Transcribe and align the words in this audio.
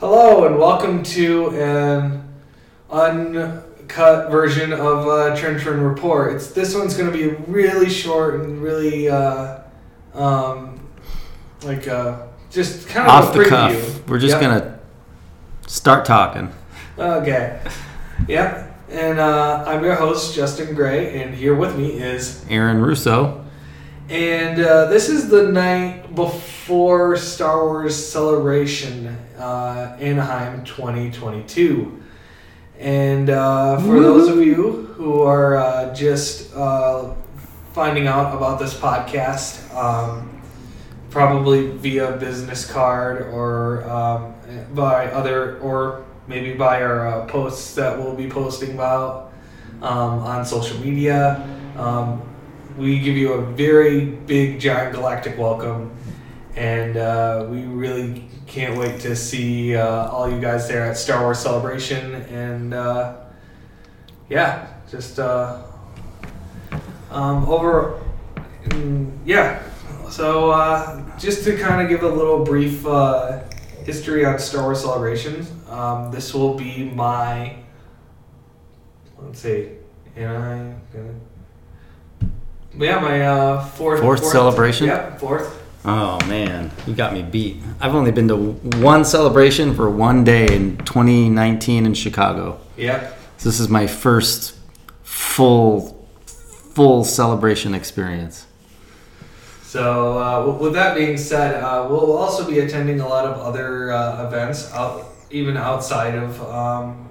Hello 0.00 0.44
and 0.46 0.58
welcome 0.58 1.02
to 1.04 1.50
an 1.50 2.28
uncut 2.90 4.30
version 4.30 4.72
of 4.72 5.06
uh, 5.06 5.36
Trench 5.36 5.64
Run 5.64 5.80
Report. 5.80 6.34
It's 6.34 6.48
this 6.48 6.74
one's 6.74 6.96
going 6.96 7.10
to 7.12 7.16
be 7.16 7.28
really 7.50 7.88
short 7.88 8.40
and 8.40 8.60
really 8.62 9.08
uh, 9.08 9.60
um, 10.14 10.88
like 11.62 11.86
uh, 11.86 12.26
just 12.50 12.88
kind 12.88 13.06
of 13.06 13.12
Off 13.12 13.34
a 13.34 13.38
the 13.38 13.44
cuff. 13.46 14.08
We're 14.08 14.18
just 14.18 14.32
Yep. 14.32 14.40
gonna 14.40 14.78
start 15.66 16.04
talking. 16.04 16.52
Okay. 16.98 17.60
Yep. 18.28 18.70
And 18.90 19.18
uh, 19.18 19.64
I'm 19.66 19.82
your 19.82 19.94
host 19.94 20.34
Justin 20.34 20.74
Gray, 20.74 21.22
and 21.22 21.34
here 21.34 21.54
with 21.54 21.76
me 21.76 21.92
is 21.92 22.44
Aaron 22.48 22.80
Russo. 22.80 23.43
And 24.08 24.60
uh, 24.60 24.86
this 24.86 25.08
is 25.08 25.30
the 25.30 25.50
night 25.50 26.14
before 26.14 27.16
Star 27.16 27.64
Wars 27.64 27.96
Celebration, 27.96 29.16
uh, 29.38 29.96
Anaheim 29.98 30.62
2022. 30.64 32.02
And 32.78 33.30
uh, 33.30 33.78
for 33.78 34.00
those 34.00 34.28
of 34.28 34.44
you 34.44 34.92
who 34.94 35.22
are 35.22 35.56
uh, 35.56 35.94
just 35.94 36.54
uh, 36.54 37.14
finding 37.72 38.06
out 38.06 38.36
about 38.36 38.58
this 38.58 38.74
podcast, 38.74 39.74
um, 39.74 40.42
probably 41.08 41.68
via 41.70 42.12
business 42.18 42.70
card 42.70 43.22
or 43.32 43.88
um, 43.88 44.34
by 44.74 45.06
other, 45.12 45.58
or 45.60 46.04
maybe 46.26 46.52
by 46.52 46.82
our 46.82 47.08
uh, 47.08 47.26
posts 47.26 47.74
that 47.76 47.98
we'll 47.98 48.14
be 48.14 48.28
posting 48.28 48.74
about 48.74 49.32
um, 49.80 50.18
on 50.18 50.44
social 50.44 50.78
media. 50.80 51.48
We 52.76 52.98
give 52.98 53.16
you 53.16 53.34
a 53.34 53.40
very 53.40 54.04
big, 54.04 54.58
giant 54.58 54.96
galactic 54.96 55.38
welcome, 55.38 55.94
and 56.56 56.96
uh, 56.96 57.46
we 57.48 57.62
really 57.62 58.28
can't 58.48 58.76
wait 58.76 59.00
to 59.02 59.14
see 59.14 59.76
uh, 59.76 60.08
all 60.08 60.28
you 60.28 60.40
guys 60.40 60.66
there 60.66 60.84
at 60.84 60.96
Star 60.96 61.22
Wars 61.22 61.38
Celebration. 61.38 62.14
And 62.14 62.74
uh, 62.74 63.16
yeah, 64.28 64.66
just 64.90 65.20
uh, 65.20 65.62
um, 67.10 67.48
over, 67.48 68.02
mm, 68.64 69.16
yeah. 69.24 69.62
So 70.10 70.50
uh, 70.50 71.00
just 71.16 71.44
to 71.44 71.56
kind 71.56 71.80
of 71.80 71.88
give 71.88 72.02
a 72.02 72.08
little 72.08 72.44
brief 72.44 72.84
uh, 72.84 73.44
history 73.84 74.24
on 74.24 74.40
Star 74.40 74.64
Wars 74.64 74.80
Celebration, 74.80 75.46
um, 75.68 76.10
this 76.10 76.34
will 76.34 76.54
be 76.54 76.90
my 76.90 77.56
let's 79.22 79.38
see, 79.38 79.68
and 80.16 80.28
I. 80.28 80.74
Yeah, 82.78 82.98
my 82.98 83.20
uh, 83.22 83.64
fourth 83.64 84.00
Fourth 84.00 84.24
celebration? 84.24 84.86
Yeah, 84.88 85.16
fourth. 85.16 85.62
Oh 85.84 86.18
man, 86.26 86.70
you 86.86 86.94
got 86.94 87.12
me 87.12 87.22
beat. 87.22 87.58
I've 87.80 87.94
only 87.94 88.10
been 88.10 88.28
to 88.28 88.36
one 88.36 89.04
celebration 89.04 89.74
for 89.74 89.90
one 89.90 90.24
day 90.24 90.46
in 90.54 90.78
2019 90.78 91.84
in 91.84 91.94
Chicago. 91.94 92.58
Yep. 92.76 93.18
So 93.36 93.48
this 93.48 93.60
is 93.60 93.68
my 93.68 93.86
first 93.86 94.56
full, 95.02 96.06
full 96.26 97.04
celebration 97.04 97.74
experience. 97.74 98.46
So 99.62 100.18
uh, 100.18 100.56
with 100.58 100.72
that 100.72 100.96
being 100.96 101.18
said, 101.18 101.62
uh, 101.62 101.86
we'll 101.90 102.16
also 102.16 102.48
be 102.48 102.60
attending 102.60 103.00
a 103.00 103.08
lot 103.08 103.26
of 103.26 103.38
other 103.40 103.92
uh, 103.92 104.26
events 104.26 104.72
out, 104.72 105.04
even 105.30 105.56
outside 105.56 106.14
of 106.14 106.40
um, 106.42 107.08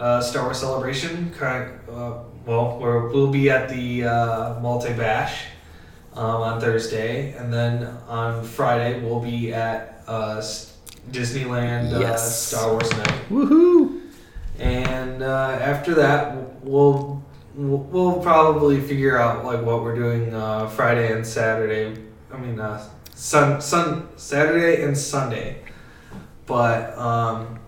uh, 0.00 0.20
Star 0.20 0.44
Wars 0.44 0.58
Celebration. 0.58 1.32
Uh, 1.40 2.24
well, 2.46 2.78
we'll 2.78 3.30
be 3.30 3.50
at 3.50 3.68
the 3.68 4.04
uh, 4.04 4.58
Multi 4.60 4.92
Bash 4.94 5.44
um, 6.14 6.42
on 6.42 6.60
Thursday, 6.60 7.32
and 7.34 7.52
then 7.52 7.84
on 8.08 8.42
Friday 8.42 9.00
we'll 9.00 9.20
be 9.20 9.52
at 9.52 10.02
uh, 10.08 10.42
Disneyland 11.10 11.94
uh, 11.94 12.00
Yes. 12.00 12.46
Star 12.48 12.72
Wars 12.72 12.90
Night. 12.90 13.20
Woohoo! 13.30 13.98
and 14.58 15.22
uh, 15.22 15.58
after 15.62 15.94
that 15.94 16.36
we'll 16.62 17.22
we'll 17.54 17.78
we'll 17.78 18.20
probably 18.20 18.78
figure 18.80 19.16
out 19.16 19.44
like 19.44 19.62
what 19.64 19.82
we're 19.82 19.94
doing 19.94 20.34
uh, 20.34 20.66
Friday 20.68 21.12
and 21.12 21.26
Saturday. 21.26 21.98
I 22.32 22.36
mean, 22.38 22.58
uh, 22.60 22.82
sun 23.14 23.60
sun 23.60 24.08
Saturday 24.16 24.82
and 24.82 24.96
Sunday, 24.96 25.62
but 26.46 26.96
um, 26.98 27.58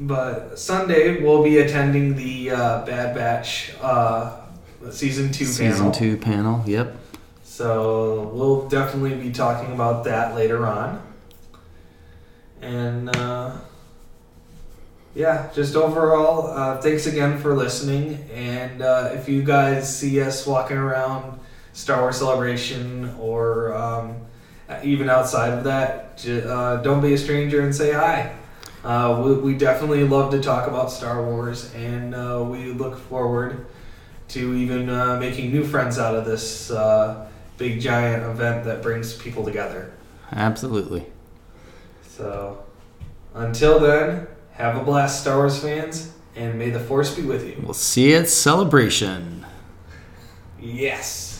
but 0.00 0.58
Sunday 0.58 1.22
we'll 1.22 1.42
be 1.42 1.58
attending 1.58 2.16
the 2.16 2.50
uh, 2.50 2.84
Bad 2.86 3.14
Batch 3.14 3.72
uh, 3.80 4.36
season 4.90 5.30
two 5.32 5.44
Season 5.44 5.76
panel. 5.76 5.92
two 5.92 6.16
panel. 6.16 6.62
Yep. 6.66 6.96
So 7.44 8.30
we'll 8.32 8.68
definitely 8.68 9.14
be 9.14 9.30
talking 9.32 9.72
about 9.72 10.04
that 10.04 10.34
later 10.34 10.66
on. 10.66 11.02
And 12.60 13.14
uh, 13.16 13.56
yeah, 15.14 15.50
just 15.54 15.76
overall, 15.76 16.46
uh, 16.46 16.80
thanks 16.80 17.06
again 17.06 17.38
for 17.38 17.54
listening. 17.54 18.24
And 18.32 18.80
uh, 18.82 19.10
if 19.12 19.28
you 19.28 19.42
guys 19.42 19.94
see 19.98 20.20
us 20.20 20.46
walking 20.46 20.76
around 20.78 21.38
Star 21.74 22.00
Wars 22.00 22.16
Celebration 22.16 23.14
or 23.20 23.74
um, 23.74 24.16
even 24.82 25.10
outside 25.10 25.50
of 25.52 25.64
that, 25.64 26.16
j- 26.18 26.42
uh, 26.42 26.76
don't 26.78 27.00
be 27.02 27.12
a 27.14 27.18
stranger 27.18 27.60
and 27.60 27.74
say 27.74 27.92
hi. 27.92 28.34
Uh, 28.84 29.22
we, 29.24 29.34
we 29.34 29.54
definitely 29.54 30.04
love 30.04 30.30
to 30.32 30.40
talk 30.40 30.66
about 30.66 30.90
Star 30.90 31.24
Wars, 31.24 31.72
and 31.74 32.14
uh, 32.14 32.44
we 32.46 32.72
look 32.72 32.98
forward 32.98 33.66
to 34.28 34.54
even 34.54 34.88
uh, 34.88 35.18
making 35.20 35.52
new 35.52 35.64
friends 35.64 35.98
out 35.98 36.14
of 36.14 36.24
this 36.24 36.70
uh, 36.70 37.28
big 37.58 37.80
giant 37.80 38.24
event 38.24 38.64
that 38.64 38.82
brings 38.82 39.14
people 39.14 39.44
together. 39.44 39.92
Absolutely. 40.32 41.06
So, 42.08 42.64
until 43.34 43.78
then, 43.78 44.26
have 44.52 44.76
a 44.76 44.82
blast, 44.82 45.20
Star 45.20 45.36
Wars 45.36 45.60
fans, 45.60 46.12
and 46.34 46.58
may 46.58 46.70
the 46.70 46.80
Force 46.80 47.14
be 47.14 47.22
with 47.22 47.46
you. 47.46 47.60
We'll 47.62 47.74
see 47.74 48.10
you 48.10 48.16
at 48.16 48.28
celebration. 48.28 49.46
Yes. 50.60 51.31